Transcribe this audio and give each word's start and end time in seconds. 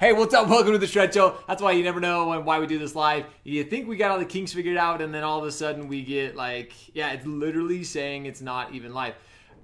Hey, 0.00 0.12
what's 0.12 0.32
up? 0.32 0.46
Welcome 0.48 0.70
to 0.70 0.78
the 0.78 0.86
Shred 0.86 1.12
Show. 1.12 1.38
That's 1.48 1.60
why 1.60 1.72
you 1.72 1.82
never 1.82 1.98
know 1.98 2.38
why 2.38 2.60
we 2.60 2.68
do 2.68 2.78
this 2.78 2.94
live. 2.94 3.24
You 3.42 3.64
think 3.64 3.88
we 3.88 3.96
got 3.96 4.12
all 4.12 4.18
the 4.20 4.24
kinks 4.24 4.52
figured 4.52 4.76
out, 4.76 5.02
and 5.02 5.12
then 5.12 5.24
all 5.24 5.40
of 5.40 5.44
a 5.44 5.50
sudden 5.50 5.88
we 5.88 6.02
get 6.02 6.36
like, 6.36 6.72
yeah, 6.94 7.10
it's 7.10 7.26
literally 7.26 7.82
saying 7.82 8.26
it's 8.26 8.40
not 8.40 8.72
even 8.72 8.94
live. 8.94 9.14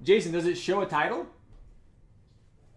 Jason, 0.03 0.33
does 0.33 0.45
it 0.45 0.55
show 0.55 0.81
a 0.81 0.85
title? 0.85 1.25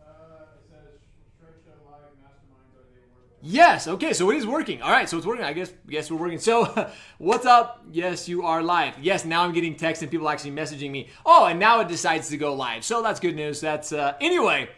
Uh, 0.00 0.44
it 0.54 0.70
says 0.70 1.00
Shred 1.40 1.54
Show 1.64 1.72
Live 1.90 2.12
Masterminds. 2.22 2.78
Are 2.78 2.86
they 2.94 3.00
working? 3.12 3.40
Yes. 3.42 3.88
Okay. 3.88 4.12
So 4.12 4.30
it 4.30 4.36
is 4.36 4.46
working. 4.46 4.80
All 4.80 4.92
right. 4.92 5.08
So 5.08 5.16
it's 5.16 5.26
working. 5.26 5.44
I 5.44 5.52
guess. 5.52 5.72
Yes, 5.88 6.12
we're 6.12 6.18
working. 6.18 6.38
So, 6.38 6.92
what's 7.18 7.44
up? 7.44 7.84
Yes, 7.90 8.28
you 8.28 8.44
are 8.44 8.62
live. 8.62 8.94
Yes. 9.00 9.24
Now 9.24 9.42
I'm 9.42 9.52
getting 9.52 9.74
texts 9.74 10.00
and 10.00 10.12
people 10.12 10.28
actually 10.28 10.52
messaging 10.52 10.92
me. 10.92 11.08
Oh, 11.26 11.46
and 11.46 11.58
now 11.58 11.80
it 11.80 11.88
decides 11.88 12.28
to 12.28 12.36
go 12.36 12.54
live. 12.54 12.84
So 12.84 13.02
that's 13.02 13.18
good 13.18 13.34
news. 13.34 13.60
That's 13.60 13.92
uh, 13.92 14.14
anyway 14.20 14.68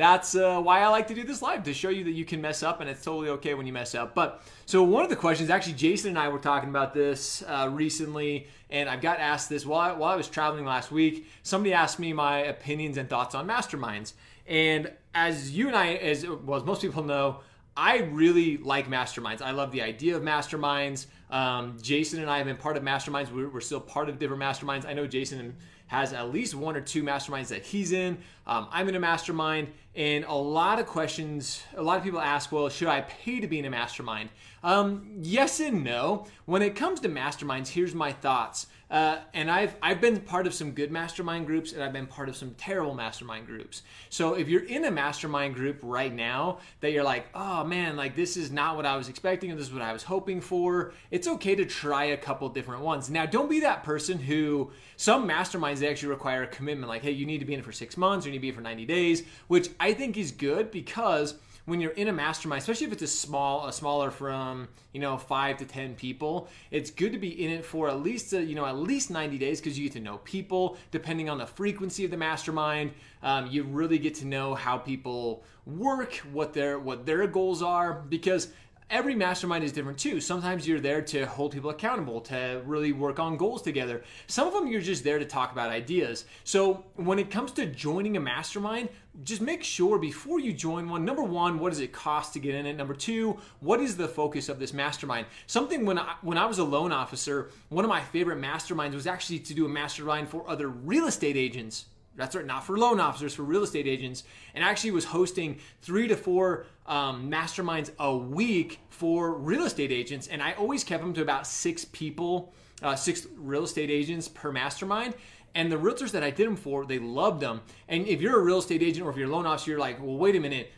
that's 0.00 0.34
uh, 0.34 0.60
why 0.60 0.80
I 0.80 0.88
like 0.88 1.08
to 1.08 1.14
do 1.14 1.24
this 1.24 1.42
live 1.42 1.64
to 1.64 1.74
show 1.74 1.88
you 1.88 2.04
that 2.04 2.12
you 2.12 2.24
can 2.24 2.40
mess 2.40 2.62
up 2.62 2.80
and 2.80 2.88
it's 2.88 3.04
totally 3.04 3.28
okay 3.30 3.54
when 3.54 3.66
you 3.66 3.72
mess 3.72 3.94
up. 3.94 4.14
But 4.14 4.42
so 4.66 4.82
one 4.82 5.04
of 5.04 5.10
the 5.10 5.16
questions, 5.16 5.50
actually, 5.50 5.74
Jason 5.74 6.10
and 6.10 6.18
I 6.18 6.28
were 6.28 6.38
talking 6.38 6.68
about 6.68 6.94
this 6.94 7.42
uh, 7.46 7.68
recently, 7.70 8.46
and 8.70 8.88
I've 8.88 9.00
got 9.00 9.18
asked 9.18 9.48
this 9.48 9.66
while 9.66 9.80
I, 9.80 9.92
while 9.92 10.12
I 10.12 10.16
was 10.16 10.28
traveling 10.28 10.64
last 10.64 10.90
week. 10.90 11.26
Somebody 11.42 11.72
asked 11.72 11.98
me 11.98 12.12
my 12.12 12.38
opinions 12.38 12.96
and 12.96 13.08
thoughts 13.08 13.34
on 13.34 13.46
masterminds, 13.46 14.12
and 14.46 14.92
as 15.14 15.50
you 15.56 15.66
and 15.68 15.76
I, 15.76 15.94
as 15.94 16.26
well 16.26 16.58
as 16.58 16.64
most 16.64 16.82
people 16.82 17.02
know, 17.02 17.40
I 17.76 17.98
really 17.98 18.58
like 18.58 18.88
masterminds. 18.88 19.42
I 19.42 19.52
love 19.52 19.72
the 19.72 19.82
idea 19.82 20.16
of 20.16 20.22
masterminds. 20.22 21.06
Um, 21.30 21.78
Jason 21.80 22.20
and 22.20 22.28
I 22.28 22.38
have 22.38 22.46
been 22.46 22.56
part 22.56 22.76
of 22.76 22.82
masterminds. 22.82 23.32
We're, 23.32 23.48
we're, 23.48 23.60
still 23.60 23.80
part 23.80 24.08
of 24.08 24.18
different 24.18 24.42
masterminds. 24.42 24.84
I 24.84 24.92
know 24.92 25.06
Jason 25.06 25.56
has 25.86 26.12
at 26.12 26.30
least 26.30 26.54
one 26.54 26.76
or 26.76 26.80
two 26.80 27.02
masterminds 27.02 27.48
that 27.48 27.62
he's 27.62 27.92
in. 27.92 28.18
Um, 28.46 28.68
I'm 28.70 28.88
in 28.88 28.96
a 28.96 29.00
mastermind, 29.00 29.68
and 29.94 30.24
a 30.24 30.34
lot 30.34 30.78
of 30.78 30.86
questions, 30.86 31.62
a 31.76 31.82
lot 31.82 31.98
of 31.98 32.04
people 32.04 32.20
ask, 32.20 32.52
well, 32.52 32.68
should 32.68 32.88
I 32.88 33.00
pay 33.02 33.40
to 33.40 33.48
be 33.48 33.58
in 33.58 33.64
a 33.64 33.70
mastermind? 33.70 34.30
Um, 34.62 35.18
yes 35.20 35.58
and 35.58 35.82
no. 35.82 36.26
When 36.44 36.62
it 36.62 36.76
comes 36.76 37.00
to 37.00 37.08
masterminds, 37.08 37.68
here's 37.68 37.94
my 37.94 38.12
thoughts. 38.12 38.66
Uh, 38.90 39.18
and 39.34 39.48
I've 39.48 39.76
I've 39.80 40.00
been 40.00 40.18
part 40.20 40.48
of 40.48 40.54
some 40.54 40.72
good 40.72 40.90
mastermind 40.90 41.46
groups, 41.46 41.72
and 41.72 41.82
I've 41.82 41.92
been 41.92 42.08
part 42.08 42.28
of 42.28 42.34
some 42.34 42.54
terrible 42.54 42.92
mastermind 42.92 43.46
groups. 43.46 43.82
So 44.08 44.34
if 44.34 44.48
you're 44.48 44.64
in 44.64 44.84
a 44.84 44.90
mastermind 44.90 45.54
group 45.54 45.78
right 45.80 46.12
now 46.12 46.58
that 46.80 46.90
you're 46.90 47.04
like, 47.04 47.28
oh 47.32 47.62
man, 47.62 47.96
like 47.96 48.16
this 48.16 48.36
is 48.36 48.50
not 48.50 48.74
what 48.74 48.86
I 48.86 48.96
was 48.96 49.08
expecting, 49.08 49.50
and 49.50 49.58
this 49.58 49.68
is 49.68 49.72
what 49.72 49.82
I 49.82 49.92
was 49.92 50.02
hoping 50.02 50.40
for, 50.40 50.92
it's 51.12 51.28
okay 51.28 51.54
to 51.54 51.64
try 51.64 52.06
a 52.06 52.16
couple 52.16 52.48
different 52.48 52.82
ones. 52.82 53.08
Now, 53.08 53.26
don't 53.26 53.48
be 53.48 53.60
that 53.60 53.84
person 53.84 54.18
who 54.18 54.72
some 54.96 55.26
masterminds 55.28 55.78
they 55.78 55.88
actually 55.88 56.08
require 56.08 56.42
a 56.42 56.48
commitment, 56.48 56.88
like, 56.88 57.02
hey, 57.02 57.12
you 57.12 57.26
need 57.26 57.38
to 57.38 57.44
be 57.44 57.54
in 57.54 57.60
it 57.60 57.64
for 57.64 57.72
six 57.72 57.96
months, 57.96 58.26
or 58.26 58.30
you 58.30 58.32
need 58.32 58.38
to 58.38 58.42
be 58.42 58.48
in 58.48 58.54
for 58.56 58.60
90 58.60 58.86
days, 58.86 59.22
which 59.46 59.70
I 59.80 59.94
think 59.94 60.18
is 60.18 60.30
good 60.30 60.70
because 60.70 61.34
when 61.64 61.80
you're 61.80 61.92
in 61.92 62.08
a 62.08 62.12
mastermind, 62.12 62.60
especially 62.60 62.86
if 62.86 62.92
it's 62.92 63.02
a 63.02 63.06
small, 63.06 63.66
a 63.66 63.72
smaller 63.72 64.10
from 64.10 64.68
you 64.92 65.00
know 65.00 65.16
five 65.16 65.56
to 65.58 65.64
ten 65.64 65.94
people, 65.94 66.48
it's 66.70 66.90
good 66.90 67.12
to 67.12 67.18
be 67.18 67.44
in 67.44 67.50
it 67.50 67.64
for 67.64 67.88
at 67.88 68.02
least 68.02 68.32
a, 68.34 68.42
you 68.42 68.54
know 68.54 68.66
at 68.66 68.76
least 68.76 69.10
90 69.10 69.38
days 69.38 69.60
because 69.60 69.78
you 69.78 69.84
get 69.84 69.94
to 69.94 70.00
know 70.00 70.18
people. 70.18 70.76
Depending 70.90 71.30
on 71.30 71.38
the 71.38 71.46
frequency 71.46 72.04
of 72.04 72.10
the 72.10 72.16
mastermind, 72.16 72.92
um, 73.22 73.46
you 73.46 73.62
really 73.62 73.98
get 73.98 74.14
to 74.16 74.26
know 74.26 74.54
how 74.54 74.76
people 74.76 75.42
work, 75.64 76.14
what 76.32 76.52
their 76.52 76.78
what 76.78 77.06
their 77.06 77.26
goals 77.26 77.62
are, 77.62 77.94
because 77.94 78.48
every 78.90 79.14
mastermind 79.14 79.62
is 79.62 79.72
different 79.72 79.98
too. 79.98 80.20
Sometimes 80.20 80.66
you're 80.66 80.80
there 80.80 81.00
to 81.02 81.24
hold 81.24 81.52
people 81.52 81.70
accountable, 81.70 82.20
to 82.22 82.60
really 82.64 82.92
work 82.92 83.18
on 83.18 83.36
goals 83.36 83.62
together. 83.62 84.02
Some 84.26 84.48
of 84.48 84.52
them 84.52 84.66
you're 84.66 84.80
just 84.80 85.04
there 85.04 85.18
to 85.18 85.24
talk 85.24 85.52
about 85.52 85.70
ideas. 85.70 86.24
So 86.44 86.84
when 86.96 87.18
it 87.18 87.30
comes 87.30 87.52
to 87.52 87.66
joining 87.66 88.16
a 88.16 88.20
mastermind, 88.20 88.88
just 89.22 89.40
make 89.40 89.62
sure 89.62 89.98
before 89.98 90.40
you 90.40 90.52
join 90.52 90.88
one, 90.88 91.04
number 91.04 91.22
one, 91.22 91.58
what 91.58 91.70
does 91.70 91.80
it 91.80 91.92
cost 91.92 92.32
to 92.32 92.38
get 92.38 92.54
in 92.54 92.66
it? 92.66 92.76
Number 92.76 92.94
two, 92.94 93.38
what 93.60 93.80
is 93.80 93.96
the 93.96 94.08
focus 94.08 94.48
of 94.48 94.58
this 94.58 94.72
mastermind? 94.72 95.26
Something 95.46 95.86
when 95.86 95.98
I, 95.98 96.16
when 96.22 96.38
I 96.38 96.46
was 96.46 96.58
a 96.58 96.64
loan 96.64 96.92
officer, 96.92 97.50
one 97.68 97.84
of 97.84 97.88
my 97.88 98.00
favorite 98.00 98.40
masterminds 98.40 98.94
was 98.94 99.06
actually 99.06 99.38
to 99.40 99.54
do 99.54 99.66
a 99.66 99.68
mastermind 99.68 100.28
for 100.28 100.48
other 100.48 100.68
real 100.68 101.06
estate 101.06 101.36
agents 101.36 101.86
that's 102.16 102.34
right, 102.34 102.44
not 102.44 102.64
for 102.64 102.76
loan 102.76 103.00
officers, 103.00 103.34
for 103.34 103.42
real 103.42 103.62
estate 103.62 103.86
agents, 103.86 104.24
and 104.54 104.64
actually 104.64 104.90
was 104.90 105.04
hosting 105.04 105.58
three 105.80 106.08
to 106.08 106.16
four 106.16 106.66
um, 106.86 107.30
masterminds 107.30 107.90
a 107.98 108.16
week 108.16 108.80
for 108.88 109.34
real 109.34 109.64
estate 109.64 109.92
agents. 109.92 110.26
And 110.26 110.42
I 110.42 110.52
always 110.52 110.84
kept 110.84 111.02
them 111.02 111.14
to 111.14 111.22
about 111.22 111.46
six 111.46 111.84
people, 111.86 112.52
uh, 112.82 112.96
six 112.96 113.26
real 113.36 113.64
estate 113.64 113.90
agents 113.90 114.28
per 114.28 114.52
mastermind. 114.52 115.14
And 115.54 115.70
the 115.70 115.76
realtors 115.76 116.12
that 116.12 116.22
I 116.22 116.30
did 116.30 116.46
them 116.46 116.56
for, 116.56 116.86
they 116.86 116.98
loved 116.98 117.40
them. 117.40 117.60
And 117.88 118.06
if 118.06 118.20
you're 118.20 118.38
a 118.38 118.42
real 118.42 118.58
estate 118.58 118.82
agent 118.82 119.04
or 119.04 119.10
if 119.10 119.16
you're 119.16 119.28
a 119.28 119.32
loan 119.32 119.46
officer, 119.46 119.72
you're 119.72 119.80
like, 119.80 120.00
well, 120.00 120.16
wait 120.16 120.36
a 120.36 120.40
minute 120.40 120.70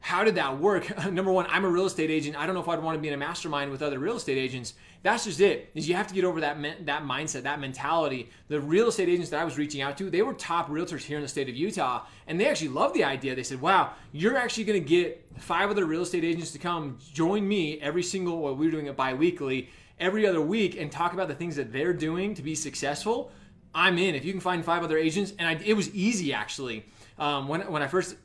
how 0.00 0.24
did 0.24 0.34
that 0.36 0.58
work? 0.58 1.06
Number 1.12 1.30
one, 1.30 1.46
I'm 1.50 1.64
a 1.64 1.68
real 1.68 1.84
estate 1.84 2.10
agent. 2.10 2.36
I 2.36 2.46
don't 2.46 2.54
know 2.54 2.62
if 2.62 2.68
I'd 2.68 2.82
want 2.82 2.96
to 2.96 3.00
be 3.00 3.08
in 3.08 3.14
a 3.14 3.18
mastermind 3.18 3.70
with 3.70 3.82
other 3.82 3.98
real 3.98 4.16
estate 4.16 4.38
agents. 4.38 4.74
That's 5.02 5.24
just 5.24 5.40
it. 5.40 5.70
Is 5.74 5.88
you 5.88 5.94
have 5.94 6.08
to 6.08 6.14
get 6.14 6.24
over 6.24 6.40
that 6.40 6.60
that 6.86 7.04
mindset, 7.04 7.42
that 7.42 7.60
mentality. 7.60 8.30
The 8.48 8.60
real 8.60 8.88
estate 8.88 9.08
agents 9.08 9.30
that 9.30 9.40
I 9.40 9.44
was 9.44 9.58
reaching 9.58 9.82
out 9.82 9.98
to, 9.98 10.10
they 10.10 10.22
were 10.22 10.34
top 10.34 10.68
realtors 10.68 11.02
here 11.02 11.16
in 11.16 11.22
the 11.22 11.28
state 11.28 11.48
of 11.48 11.54
Utah, 11.54 12.04
and 12.26 12.40
they 12.40 12.48
actually 12.48 12.68
loved 12.68 12.94
the 12.94 13.04
idea. 13.04 13.34
They 13.34 13.42
said, 13.42 13.60
"Wow, 13.60 13.92
you're 14.12 14.36
actually 14.36 14.64
going 14.64 14.82
to 14.82 14.88
get 14.88 15.26
five 15.38 15.70
other 15.70 15.84
real 15.84 16.02
estate 16.02 16.24
agents 16.24 16.50
to 16.52 16.58
come 16.58 16.98
join 17.12 17.46
me 17.46 17.80
every 17.80 18.02
single. 18.02 18.40
Well, 18.40 18.56
we 18.56 18.68
are 18.68 18.70
doing 18.70 18.86
it 18.86 18.96
biweekly, 18.96 19.68
every 19.98 20.26
other 20.26 20.40
week, 20.40 20.76
and 20.80 20.90
talk 20.90 21.12
about 21.12 21.28
the 21.28 21.34
things 21.34 21.56
that 21.56 21.72
they're 21.72 21.94
doing 21.94 22.34
to 22.34 22.42
be 22.42 22.54
successful." 22.54 23.30
I'm 23.72 23.98
in. 23.98 24.16
If 24.16 24.24
you 24.24 24.32
can 24.32 24.40
find 24.40 24.64
five 24.64 24.82
other 24.82 24.98
agents, 24.98 25.32
and 25.38 25.46
I, 25.46 25.62
it 25.64 25.74
was 25.74 25.94
easy 25.94 26.32
actually. 26.32 26.86
Um, 27.18 27.46
when 27.46 27.60
when 27.70 27.82
I 27.82 27.86
first 27.86 28.16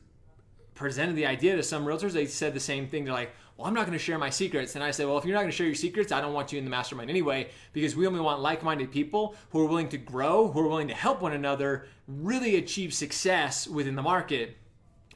presented 0.75 1.15
the 1.15 1.25
idea 1.25 1.55
to 1.55 1.63
some 1.63 1.85
realtors, 1.85 2.11
they 2.11 2.25
said 2.25 2.53
the 2.53 2.59
same 2.59 2.87
thing. 2.87 3.05
They're 3.05 3.13
like, 3.13 3.33
well, 3.57 3.67
I'm 3.67 3.73
not 3.73 3.85
going 3.85 3.97
to 3.97 4.03
share 4.03 4.17
my 4.17 4.29
secrets. 4.29 4.75
And 4.75 4.83
I 4.83 4.91
said, 4.91 5.07
well, 5.07 5.17
if 5.17 5.25
you're 5.25 5.33
not 5.33 5.41
going 5.41 5.51
to 5.51 5.55
share 5.55 5.65
your 5.65 5.75
secrets, 5.75 6.11
I 6.11 6.19
don't 6.19 6.33
want 6.33 6.51
you 6.51 6.59
in 6.59 6.65
the 6.65 6.69
mastermind 6.69 7.09
anyway, 7.09 7.49
because 7.71 7.95
we 7.95 8.05
only 8.05 8.19
want 8.19 8.41
like 8.41 8.63
minded 8.63 8.91
people 8.91 9.35
who 9.51 9.61
are 9.61 9.65
willing 9.65 9.89
to 9.89 9.97
grow, 9.97 10.51
who 10.51 10.59
are 10.59 10.67
willing 10.67 10.89
to 10.89 10.93
help 10.93 11.21
one 11.21 11.31
another 11.31 11.87
really 12.07 12.57
achieve 12.57 12.93
success 12.93 13.67
within 13.67 13.95
the 13.95 14.01
market. 14.01 14.57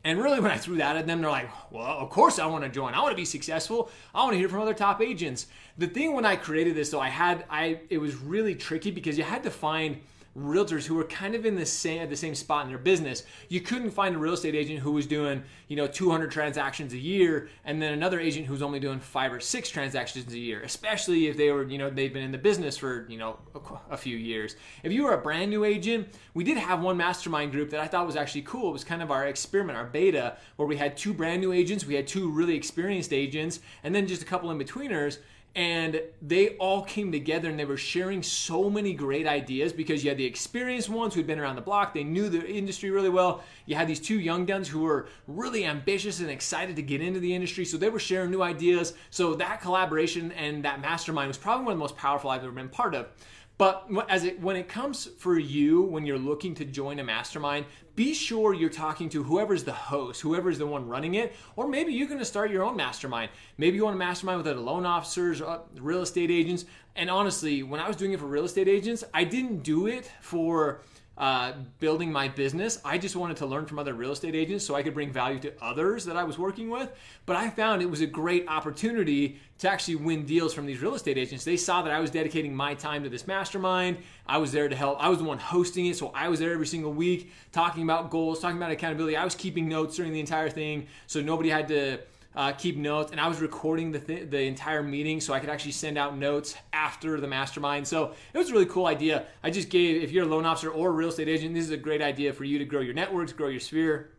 And 0.05 0.17
really, 0.23 0.39
when 0.39 0.51
I 0.51 0.57
threw 0.57 0.77
that 0.77 0.95
at 0.95 1.07
them, 1.07 1.21
they're 1.21 1.29
like, 1.29 1.49
well, 1.71 1.85
of 1.85 2.09
course 2.09 2.39
I 2.39 2.45
want 2.45 2.63
to 2.63 2.69
join. 2.69 2.93
I 2.93 3.01
want 3.01 3.11
to 3.11 3.17
be 3.17 3.25
successful. 3.25 3.91
I 4.15 4.23
want 4.23 4.31
to 4.31 4.37
hear 4.37 4.47
from 4.47 4.61
other 4.61 4.73
top 4.73 5.01
agents. 5.01 5.47
The 5.77 5.87
thing 5.87 6.13
when 6.13 6.25
I 6.25 6.37
created 6.37 6.73
this, 6.73 6.89
though, 6.91 7.01
I 7.01 7.09
had, 7.09 7.43
I, 7.49 7.81
it 7.89 7.97
was 7.97 8.15
really 8.15 8.55
tricky 8.55 8.91
because 8.91 9.17
you 9.17 9.25
had 9.25 9.43
to 9.43 9.51
find, 9.51 9.99
realtors 10.39 10.85
who 10.85 10.95
were 10.95 11.03
kind 11.03 11.35
of 11.35 11.45
in 11.45 11.55
the 11.55 11.65
same 11.65 12.09
the 12.09 12.15
same 12.15 12.35
spot 12.35 12.63
in 12.63 12.69
their 12.69 12.77
business. 12.77 13.23
You 13.49 13.61
couldn't 13.61 13.91
find 13.91 14.15
a 14.15 14.17
real 14.17 14.33
estate 14.33 14.55
agent 14.55 14.79
who 14.79 14.91
was 14.91 15.05
doing, 15.05 15.43
you 15.67 15.75
know, 15.75 15.87
200 15.87 16.31
transactions 16.31 16.93
a 16.93 16.97
year 16.97 17.49
and 17.65 17.81
then 17.81 17.93
another 17.93 18.19
agent 18.19 18.45
who's 18.45 18.61
only 18.61 18.79
doing 18.79 18.99
5 18.99 19.33
or 19.33 19.39
6 19.39 19.69
transactions 19.69 20.31
a 20.33 20.37
year, 20.37 20.61
especially 20.61 21.27
if 21.27 21.37
they 21.37 21.51
were, 21.51 21.63
you 21.63 21.77
know, 21.77 21.89
they've 21.89 22.13
been 22.13 22.23
in 22.23 22.31
the 22.31 22.37
business 22.37 22.77
for, 22.77 23.05
you 23.09 23.17
know, 23.17 23.37
a, 23.55 23.93
a 23.93 23.97
few 23.97 24.17
years. 24.17 24.55
If 24.83 24.91
you 24.91 25.03
were 25.03 25.13
a 25.13 25.21
brand 25.21 25.51
new 25.51 25.63
agent, 25.63 26.07
we 26.33 26.43
did 26.43 26.57
have 26.57 26.81
one 26.81 26.97
mastermind 26.97 27.51
group 27.51 27.69
that 27.71 27.79
I 27.79 27.87
thought 27.87 28.05
was 28.05 28.15
actually 28.15 28.43
cool. 28.43 28.69
It 28.69 28.73
was 28.73 28.83
kind 28.83 29.01
of 29.01 29.11
our 29.11 29.27
experiment, 29.27 29.77
our 29.77 29.85
beta, 29.85 30.37
where 30.55 30.67
we 30.67 30.77
had 30.77 30.97
two 30.97 31.13
brand 31.13 31.41
new 31.41 31.51
agents, 31.51 31.85
we 31.85 31.95
had 31.95 32.07
two 32.07 32.29
really 32.29 32.55
experienced 32.55 33.13
agents, 33.13 33.59
and 33.83 33.93
then 33.93 34.07
just 34.07 34.21
a 34.21 34.25
couple 34.25 34.51
in 34.51 34.59
betweeners 34.59 35.19
and 35.55 36.01
they 36.21 36.49
all 36.57 36.83
came 36.83 37.11
together 37.11 37.49
and 37.49 37.59
they 37.59 37.65
were 37.65 37.75
sharing 37.75 38.21
so 38.21 38.69
many 38.69 38.93
great 38.93 39.27
ideas 39.27 39.73
because 39.73 40.03
you 40.03 40.09
had 40.09 40.17
the 40.17 40.25
experienced 40.25 40.89
ones 40.89 41.13
who'd 41.13 41.27
been 41.27 41.39
around 41.39 41.55
the 41.55 41.61
block. 41.61 41.93
They 41.93 42.03
knew 42.03 42.29
the 42.29 42.47
industry 42.47 42.91
really 42.91 43.09
well. 43.09 43.43
You 43.65 43.75
had 43.75 43.87
these 43.87 43.99
two 43.99 44.19
young 44.19 44.45
guns 44.45 44.67
who 44.67 44.81
were 44.81 45.07
really 45.27 45.65
ambitious 45.65 46.19
and 46.19 46.29
excited 46.29 46.75
to 46.75 46.81
get 46.81 47.01
into 47.01 47.19
the 47.19 47.33
industry. 47.33 47.65
So 47.65 47.77
they 47.77 47.89
were 47.89 47.99
sharing 47.99 48.31
new 48.31 48.43
ideas. 48.43 48.93
So 49.09 49.33
that 49.35 49.61
collaboration 49.61 50.31
and 50.33 50.63
that 50.63 50.81
mastermind 50.81 51.27
was 51.27 51.37
probably 51.37 51.65
one 51.65 51.73
of 51.73 51.77
the 51.77 51.83
most 51.83 51.97
powerful 51.97 52.29
i've 52.29 52.43
ever 52.43 52.51
been 52.51 52.69
part 52.69 52.95
of 52.95 53.07
but 53.59 53.89
as 54.07 54.23
it 54.23 54.39
when 54.39 54.55
it 54.55 54.69
comes 54.69 55.05
for 55.17 55.37
you 55.37 55.81
when 55.81 56.05
you're 56.05 56.17
looking 56.17 56.55
to 56.55 56.65
join 56.65 56.97
a 56.99 57.03
mastermind, 57.03 57.65
be 57.93 58.13
sure 58.13 58.53
you're 58.53 58.69
talking 58.69 59.09
to 59.09 59.21
whoever's 59.21 59.65
the 59.65 59.73
host, 59.73 60.21
whoever's 60.21 60.57
the 60.57 60.65
one 60.65 60.87
running 60.87 61.15
it, 61.15 61.35
or 61.57 61.67
maybe 61.67 61.91
you're 61.91 62.07
going 62.07 62.19
to 62.19 62.25
start 62.25 62.51
your 62.51 62.63
own 62.63 62.77
mastermind. 62.77 63.29
Maybe 63.57 63.75
you 63.75 63.83
want 63.83 63.97
a 63.97 63.99
mastermind 63.99 64.37
with 64.37 64.47
other 64.47 64.61
loan 64.61 64.85
officers, 64.85 65.41
uh, 65.41 65.59
real 65.75 66.01
estate 66.01 66.31
agents. 66.31 66.63
And 66.95 67.09
honestly, 67.09 67.61
when 67.61 67.81
I 67.81 67.87
was 67.89 67.97
doing 67.97 68.13
it 68.13 68.19
for 68.21 68.27
real 68.27 68.45
estate 68.45 68.69
agents, 68.69 69.03
I 69.13 69.25
didn't 69.25 69.61
do 69.61 69.87
it 69.87 70.09
for 70.21 70.79
uh, 71.19 71.51
building 71.81 72.11
my 72.11 72.29
business. 72.29 72.79
I 72.85 72.97
just 72.97 73.17
wanted 73.17 73.37
to 73.37 73.45
learn 73.45 73.65
from 73.65 73.77
other 73.77 73.93
real 73.93 74.11
estate 74.11 74.35
agents 74.35 74.65
so 74.65 74.73
I 74.73 74.83
could 74.83 74.93
bring 74.93 75.11
value 75.11 75.37
to 75.39 75.53
others 75.61 76.05
that 76.05 76.15
I 76.15 76.23
was 76.23 76.39
working 76.39 76.69
with. 76.69 76.89
But 77.25 77.35
I 77.35 77.49
found 77.49 77.81
it 77.81 77.89
was 77.89 77.99
a 77.99 78.07
great 78.07 78.47
opportunity 78.47 79.37
to 79.57 79.69
actually 79.69 79.97
win 79.97 80.25
deals 80.25 80.53
from 80.53 80.65
these 80.65 80.81
real 80.81 80.95
estate 80.95 81.17
agents. 81.17 81.43
They 81.43 81.57
saw 81.57 81.81
that 81.81 81.91
I 81.91 81.99
was 81.99 82.09
dedicating 82.09 82.55
my 82.55 82.73
time 82.73 83.03
to 83.03 83.09
this 83.09 83.27
mastermind. 83.27 83.97
I 84.25 84.37
was 84.37 84.53
there 84.53 84.69
to 84.69 84.75
help. 84.75 85.03
I 85.03 85.09
was 85.09 85.17
the 85.17 85.25
one 85.25 85.39
hosting 85.39 85.87
it, 85.87 85.97
so 85.97 86.11
I 86.15 86.29
was 86.29 86.39
there 86.39 86.53
every 86.53 86.67
single 86.67 86.93
week 86.93 87.33
talking 87.51 87.83
about 87.83 88.09
goals, 88.09 88.39
talking 88.39 88.57
about 88.57 88.71
accountability. 88.71 89.17
I 89.17 89.25
was 89.25 89.35
keeping 89.35 89.67
notes 89.67 89.97
during 89.97 90.13
the 90.13 90.21
entire 90.21 90.49
thing 90.49 90.87
so 91.05 91.19
nobody 91.19 91.49
had 91.49 91.67
to 91.67 91.99
uh, 92.35 92.51
keep 92.53 92.77
notes, 92.77 93.11
and 93.11 93.19
I 93.19 93.27
was 93.27 93.41
recording 93.41 93.91
the 93.91 93.99
th- 93.99 94.29
the 94.29 94.41
entire 94.41 94.83
meeting 94.83 95.19
so 95.19 95.33
I 95.33 95.39
could 95.39 95.49
actually 95.49 95.71
send 95.71 95.97
out 95.97 96.17
notes 96.17 96.55
after 96.71 97.19
the 97.19 97.27
mastermind. 97.27 97.87
So 97.87 98.13
it 98.33 98.37
was 98.37 98.49
a 98.49 98.53
really 98.53 98.67
cool 98.67 98.85
idea. 98.85 99.25
I 99.43 99.49
just 99.49 99.69
gave, 99.69 100.03
if 100.03 100.11
you're 100.11 100.25
a 100.25 100.27
loan 100.27 100.45
officer 100.45 100.69
or 100.69 100.89
a 100.89 100.91
real 100.91 101.09
estate 101.09 101.27
agent, 101.27 101.55
this 101.55 101.63
is 101.65 101.71
a 101.71 101.77
great 101.77 102.01
idea 102.01 102.31
for 102.33 102.43
you 102.43 102.59
to 102.59 102.65
grow 102.65 102.81
your 102.81 102.93
networks, 102.93 103.33
grow 103.33 103.47
your 103.47 103.59
sphere. 103.59 104.11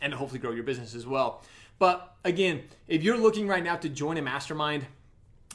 and 0.00 0.12
hopefully 0.12 0.38
grow 0.38 0.50
your 0.52 0.64
business 0.64 0.94
as 0.94 1.06
well. 1.06 1.42
But 1.78 2.14
again, 2.24 2.64
if 2.88 3.02
you're 3.02 3.18
looking 3.18 3.48
right 3.48 3.64
now 3.64 3.76
to 3.76 3.88
join 3.88 4.16
a 4.18 4.22
mastermind, 4.22 4.86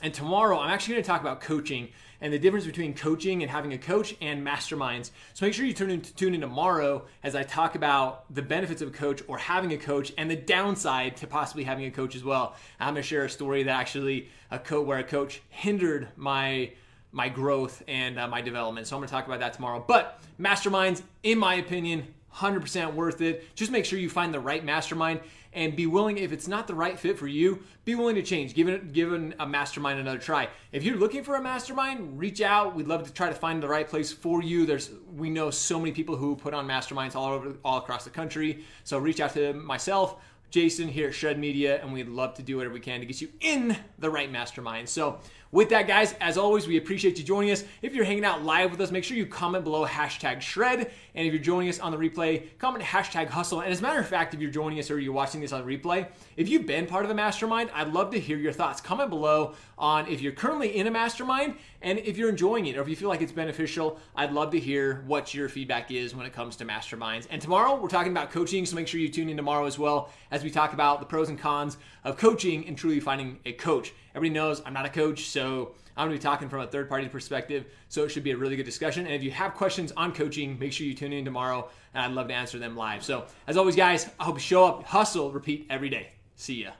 and 0.01 0.13
tomorrow 0.13 0.59
I'm 0.59 0.69
actually 0.69 0.95
going 0.95 1.03
to 1.03 1.07
talk 1.07 1.21
about 1.21 1.41
coaching 1.41 1.89
and 2.21 2.31
the 2.31 2.39
difference 2.39 2.65
between 2.65 2.93
coaching 2.93 3.41
and 3.41 3.49
having 3.49 3.73
a 3.73 3.77
coach 3.77 4.15
and 4.21 4.45
masterminds. 4.45 5.11
So 5.33 5.45
make 5.45 5.53
sure 5.53 5.65
you 5.65 5.73
tune 5.73 5.89
in, 5.89 6.01
tune 6.01 6.35
in 6.35 6.41
tomorrow 6.41 7.05
as 7.23 7.35
I 7.35 7.43
talk 7.43 7.75
about 7.75 8.31
the 8.33 8.43
benefits 8.43 8.81
of 8.81 8.89
a 8.89 8.91
coach 8.91 9.23
or 9.27 9.37
having 9.37 9.73
a 9.73 9.77
coach 9.77 10.13
and 10.17 10.29
the 10.29 10.35
downside 10.35 11.17
to 11.17 11.27
possibly 11.27 11.63
having 11.63 11.85
a 11.85 11.91
coach 11.91 12.15
as 12.15 12.23
well. 12.23 12.55
I'm 12.79 12.93
going 12.93 13.01
to 13.01 13.07
share 13.07 13.25
a 13.25 13.29
story 13.29 13.63
that 13.63 13.71
actually 13.71 14.29
a 14.51 14.59
coach 14.59 14.85
where 14.85 14.99
a 14.99 15.03
coach 15.03 15.41
hindered 15.49 16.09
my 16.15 16.71
my 17.13 17.27
growth 17.27 17.83
and 17.89 18.17
uh, 18.17 18.25
my 18.25 18.39
development. 18.39 18.87
So 18.87 18.95
I'm 18.95 19.01
going 19.01 19.09
to 19.09 19.13
talk 19.13 19.25
about 19.27 19.41
that 19.41 19.53
tomorrow. 19.53 19.83
But 19.85 20.21
masterminds, 20.39 21.01
in 21.23 21.37
my 21.37 21.55
opinion, 21.55 22.07
100% 22.35 22.93
worth 22.93 23.21
it. 23.21 23.55
Just 23.55 23.71
make 23.71 23.85
sure 23.85 23.99
you 23.99 24.09
find 24.09 24.33
the 24.33 24.39
right 24.39 24.63
mastermind 24.63 25.21
and 25.53 25.75
be 25.75 25.85
willing 25.85 26.17
if 26.17 26.31
it's 26.31 26.47
not 26.47 26.65
the 26.67 26.73
right 26.73 26.97
fit 26.97 27.17
for 27.17 27.27
you 27.27 27.61
be 27.83 27.95
willing 27.95 28.15
to 28.15 28.21
change. 28.21 28.53
Give 28.53 28.69
it 28.69 28.93
give 28.93 29.11
a 29.11 29.45
mastermind 29.45 29.99
another 29.99 30.19
try. 30.19 30.47
If 30.71 30.83
you're 30.83 30.97
looking 30.97 31.23
for 31.23 31.35
a 31.35 31.41
mastermind 31.41 32.19
reach 32.19 32.41
out. 32.41 32.75
We'd 32.75 32.87
love 32.87 33.03
to 33.03 33.13
try 33.13 33.29
to 33.29 33.35
find 33.35 33.61
the 33.61 33.67
right 33.67 33.87
place 33.87 34.13
for 34.13 34.43
you. 34.43 34.65
There's 34.65 34.91
we 35.15 35.29
know 35.29 35.49
so 35.49 35.79
many 35.79 35.91
people 35.91 36.15
who 36.15 36.35
put 36.35 36.53
on 36.53 36.67
masterminds 36.67 37.15
all 37.15 37.33
over 37.33 37.55
all 37.65 37.79
across 37.79 38.03
the 38.03 38.09
country. 38.09 38.63
So 38.83 38.97
reach 38.97 39.19
out 39.19 39.33
to 39.33 39.53
myself 39.53 40.17
Jason 40.51 40.89
here 40.89 41.07
at 41.07 41.15
Shred 41.15 41.39
Media, 41.39 41.81
and 41.81 41.93
we'd 41.93 42.09
love 42.09 42.33
to 42.35 42.43
do 42.43 42.57
whatever 42.57 42.73
we 42.73 42.81
can 42.81 42.99
to 42.99 43.05
get 43.05 43.21
you 43.21 43.29
in 43.39 43.75
the 43.99 44.09
right 44.09 44.29
mastermind. 44.29 44.89
So, 44.89 45.19
with 45.51 45.69
that, 45.69 45.87
guys, 45.87 46.15
as 46.21 46.37
always, 46.37 46.65
we 46.65 46.77
appreciate 46.77 47.17
you 47.17 47.23
joining 47.25 47.51
us. 47.51 47.65
If 47.81 47.93
you're 47.93 48.05
hanging 48.05 48.23
out 48.23 48.43
live 48.43 48.71
with 48.71 48.79
us, 48.79 48.89
make 48.89 49.03
sure 49.03 49.17
you 49.17 49.25
comment 49.25 49.65
below 49.65 49.85
hashtag 49.85 50.39
shred. 50.39 50.91
And 51.13 51.27
if 51.27 51.33
you're 51.33 51.43
joining 51.43 51.67
us 51.67 51.79
on 51.79 51.91
the 51.91 51.97
replay, 51.97 52.57
comment 52.57 52.85
hashtag 52.85 53.27
hustle. 53.27 53.59
And 53.59 53.71
as 53.71 53.79
a 53.79 53.81
matter 53.81 53.99
of 53.99 54.07
fact, 54.07 54.33
if 54.33 54.39
you're 54.39 54.49
joining 54.49 54.79
us 54.79 54.89
or 54.89 54.99
you're 54.99 55.11
watching 55.11 55.41
this 55.41 55.51
on 55.51 55.65
replay, 55.65 56.07
if 56.37 56.47
you've 56.47 56.65
been 56.65 56.87
part 56.87 57.03
of 57.03 57.11
a 57.11 57.13
mastermind, 57.13 57.69
I'd 57.73 57.91
love 57.91 58.11
to 58.11 58.19
hear 58.19 58.37
your 58.37 58.53
thoughts. 58.53 58.79
Comment 58.79 59.09
below 59.09 59.53
on 59.77 60.07
if 60.07 60.21
you're 60.21 60.31
currently 60.31 60.77
in 60.77 60.87
a 60.87 60.91
mastermind 60.91 61.55
and 61.81 61.99
if 61.99 62.17
you're 62.17 62.29
enjoying 62.29 62.67
it 62.67 62.77
or 62.77 62.81
if 62.81 62.87
you 62.87 62.95
feel 62.95 63.09
like 63.09 63.21
it's 63.21 63.31
beneficial. 63.33 63.99
I'd 64.15 64.31
love 64.31 64.51
to 64.51 64.59
hear 64.59 65.03
what 65.05 65.33
your 65.33 65.49
feedback 65.49 65.91
is 65.91 66.15
when 66.15 66.25
it 66.25 66.31
comes 66.31 66.55
to 66.57 66.65
masterminds. 66.65 67.27
And 67.29 67.41
tomorrow, 67.41 67.75
we're 67.75 67.89
talking 67.89 68.11
about 68.11 68.31
coaching, 68.31 68.65
so 68.65 68.75
make 68.77 68.87
sure 68.87 69.01
you 69.01 69.09
tune 69.09 69.27
in 69.27 69.35
tomorrow 69.35 69.65
as 69.65 69.77
well 69.77 70.11
as 70.29 70.43
we 70.43 70.49
talk 70.49 70.71
about 70.71 71.01
the 71.01 71.05
pros 71.05 71.27
and 71.27 71.37
cons 71.37 71.77
of 72.05 72.17
coaching 72.17 72.67
and 72.67 72.77
truly 72.77 73.01
finding 73.01 73.39
a 73.45 73.51
coach. 73.51 73.93
Everybody 74.13 74.33
knows 74.33 74.61
I'm 74.65 74.73
not 74.73 74.85
a 74.85 74.89
coach, 74.89 75.25
so 75.41 75.71
I'm 75.97 76.07
going 76.07 76.17
to 76.17 76.21
be 76.21 76.23
talking 76.23 76.49
from 76.49 76.61
a 76.61 76.67
third 76.67 76.87
party 76.87 77.09
perspective. 77.09 77.65
So 77.89 78.03
it 78.03 78.09
should 78.09 78.23
be 78.23 78.31
a 78.31 78.37
really 78.37 78.55
good 78.55 78.65
discussion. 78.65 79.07
And 79.07 79.15
if 79.15 79.23
you 79.23 79.31
have 79.31 79.55
questions 79.55 79.91
on 79.97 80.13
coaching, 80.13 80.59
make 80.59 80.71
sure 80.71 80.85
you 80.85 80.93
tune 80.93 81.13
in 81.13 81.25
tomorrow, 81.25 81.67
and 81.95 82.05
I'd 82.05 82.11
love 82.11 82.27
to 82.27 82.33
answer 82.35 82.59
them 82.59 82.77
live. 82.77 83.03
So 83.03 83.25
as 83.47 83.57
always, 83.57 83.75
guys, 83.75 84.07
I 84.19 84.25
hope 84.25 84.35
you 84.35 84.41
show 84.41 84.65
up, 84.65 84.83
hustle, 84.83 85.31
repeat 85.31 85.65
every 85.69 85.89
day. 85.89 86.09
See 86.35 86.63
ya. 86.63 86.71